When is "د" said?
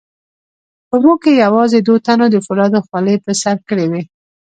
2.31-2.37